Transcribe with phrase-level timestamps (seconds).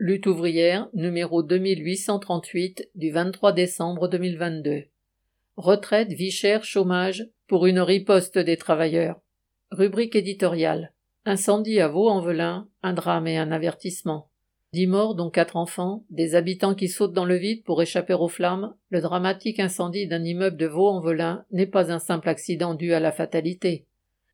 [0.00, 4.84] Lutte ouvrière, numéro 2838 du 23 décembre 2022.
[5.56, 9.20] Retraite, vie chère, chômage, pour une riposte des travailleurs.
[9.72, 10.92] Rubrique éditoriale.
[11.24, 14.30] Incendie à Vaux-en-Velin, un drame et un avertissement.
[14.72, 18.28] Dix morts, dont quatre enfants, des habitants qui sautent dans le vide pour échapper aux
[18.28, 23.00] flammes, le dramatique incendie d'un immeuble de Vaux-en-Velin n'est pas un simple accident dû à
[23.00, 23.87] la fatalité.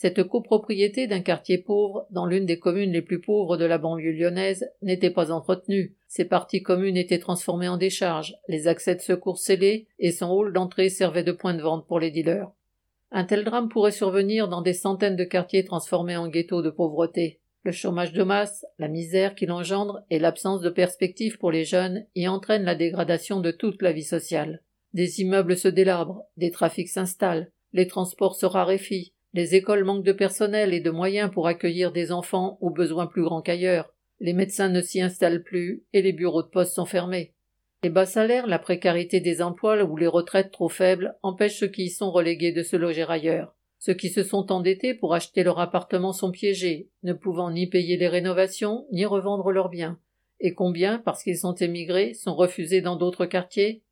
[0.00, 4.12] Cette copropriété d'un quartier pauvre, dans l'une des communes les plus pauvres de la banlieue
[4.12, 5.96] lyonnaise, n'était pas entretenue.
[6.06, 10.52] Ses parties communes étaient transformées en décharges, les accès de secours scellés, et son hall
[10.52, 12.52] d'entrée servait de point de vente pour les dealers.
[13.10, 17.40] Un tel drame pourrait survenir dans des centaines de quartiers transformés en ghettos de pauvreté.
[17.64, 22.06] Le chômage de masse, la misère qu'il engendre et l'absence de perspectives pour les jeunes
[22.14, 24.62] y entraînent la dégradation de toute la vie sociale.
[24.92, 30.12] Des immeubles se délabrent, des trafics s'installent, les transports se raréfient, les écoles manquent de
[30.12, 33.94] personnel et de moyens pour accueillir des enfants aux besoins plus grands qu'ailleurs.
[34.20, 37.34] Les médecins ne s'y installent plus et les bureaux de poste sont fermés.
[37.84, 41.84] Les bas salaires, la précarité des emplois ou les retraites trop faibles empêchent ceux qui
[41.84, 43.54] y sont relégués de se loger ailleurs.
[43.78, 47.96] Ceux qui se sont endettés pour acheter leur appartement sont piégés, ne pouvant ni payer
[47.96, 50.00] les rénovations, ni revendre leurs biens.
[50.40, 53.84] Et combien, parce qu'ils sont émigrés, sont refusés dans d'autres quartiers?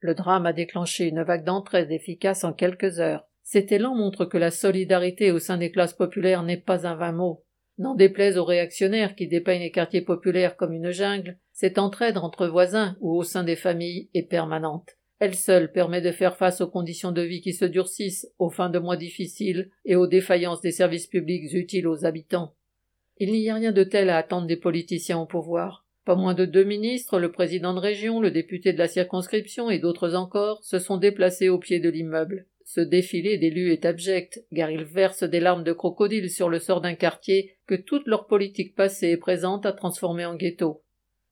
[0.00, 3.27] Le drame a déclenché une vague d'entraide efficace en quelques heures.
[3.50, 7.12] Cet élan montre que la solidarité au sein des classes populaires n'est pas un vain
[7.12, 7.46] mot.
[7.78, 12.46] N'en déplaise aux réactionnaires qui dépeignent les quartiers populaires comme une jungle, cette entraide entre
[12.46, 14.98] voisins ou au sein des familles est permanente.
[15.18, 18.68] Elle seule permet de faire face aux conditions de vie qui se durcissent, aux fins
[18.68, 22.54] de mois difficiles et aux défaillances des services publics utiles aux habitants.
[23.16, 25.86] Il n'y a rien de tel à attendre des politiciens au pouvoir.
[26.04, 29.78] Pas moins de deux ministres, le président de région, le député de la circonscription et
[29.78, 32.44] d'autres encore se sont déplacés au pied de l'immeuble.
[32.70, 36.82] Ce défilé d'élus est abject, car ils versent des larmes de crocodile sur le sort
[36.82, 40.82] d'un quartier que toute leur politique passée et présente a transformé en ghetto.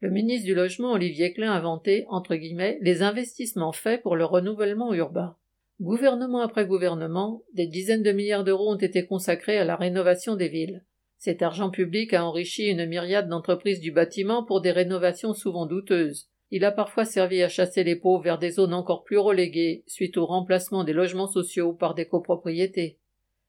[0.00, 4.26] Le ministre du Logement Olivier Klein a inventé, entre guillemets, les investissements faits pour le
[4.26, 5.34] renouvellement urbain.
[5.80, 10.48] Gouvernement après gouvernement, des dizaines de milliards d'euros ont été consacrés à la rénovation des
[10.48, 10.84] villes.
[11.16, 16.28] Cet argent public a enrichi une myriade d'entreprises du bâtiment pour des rénovations souvent douteuses.
[16.54, 20.18] Il a parfois servi à chasser les pauvres vers des zones encore plus reléguées suite
[20.18, 22.98] au remplacement des logements sociaux par des copropriétés.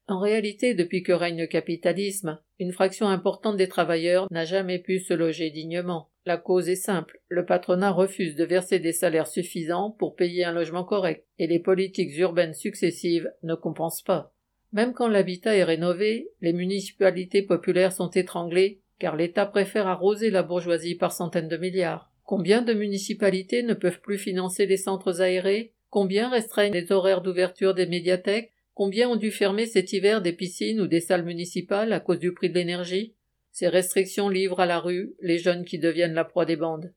[0.08, 5.00] En réalité, depuis que règne le capitalisme, une fraction importante des travailleurs n'a jamais pu
[5.00, 6.12] se loger dignement.
[6.26, 10.54] La cause est simple, le patronat refuse de verser des salaires suffisants pour payer un
[10.54, 14.34] logement correct, et les politiques urbaines successives ne compensent pas.
[14.72, 20.42] Même quand l'habitat est rénové, les municipalités populaires sont étranglées, car l'État préfère arroser la
[20.42, 22.13] bourgeoisie par centaines de milliards.
[22.36, 25.72] Combien de municipalités ne peuvent plus financer les centres aérés?
[25.92, 28.52] Combien restreignent les horaires d'ouverture des médiathèques?
[28.74, 32.34] Combien ont dû fermer cet hiver des piscines ou des salles municipales à cause du
[32.34, 33.14] prix de l'énergie?
[33.52, 36.92] Ces restrictions livrent à la rue les jeunes qui deviennent la proie des bandes.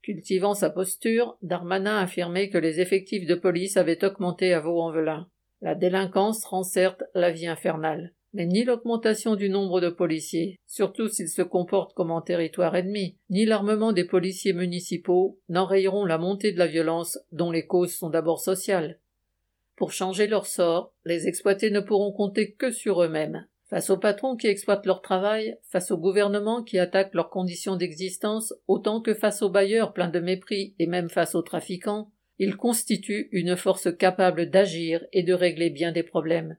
[0.00, 5.28] Cultivant sa posture, Darmanin affirmait que les effectifs de police avaient augmenté à Vaux-en-Velin.
[5.60, 11.08] La délinquance rend certes la vie infernale mais ni l'augmentation du nombre de policiers, surtout
[11.08, 16.52] s'ils se comportent comme en territoire ennemi, ni l'armement des policiers municipaux n'enrayeront la montée
[16.52, 18.98] de la violence dont les causes sont d'abord sociales.
[19.76, 23.46] Pour changer leur sort, les exploités ne pourront compter que sur eux-mêmes.
[23.68, 28.52] Face aux patrons qui exploitent leur travail, face au gouvernement qui attaque leurs conditions d'existence,
[28.68, 33.28] autant que face aux bailleurs pleins de mépris et même face aux trafiquants, ils constituent
[33.32, 36.56] une force capable d'agir et de régler bien des problèmes.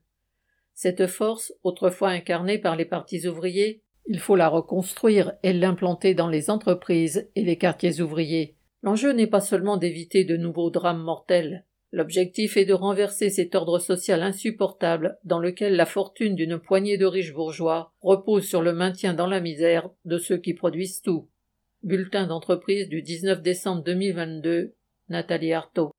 [0.73, 6.27] Cette force, autrefois incarnée par les partis ouvriers, il faut la reconstruire et l'implanter dans
[6.27, 8.55] les entreprises et les quartiers ouvriers.
[8.81, 11.65] L'enjeu n'est pas seulement d'éviter de nouveaux drames mortels.
[11.93, 17.05] L'objectif est de renverser cet ordre social insupportable dans lequel la fortune d'une poignée de
[17.05, 21.29] riches bourgeois repose sur le maintien dans la misère de ceux qui produisent tout.
[21.83, 24.73] Bulletin d'entreprise du 19 décembre 2022.
[25.09, 25.91] Nathalie Artaud.